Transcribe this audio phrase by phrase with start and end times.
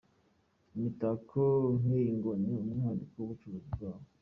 [0.75, 1.41] Imitako
[1.79, 4.07] nk’iyi ngo ni umwihariko w’ubucuzi bwabo.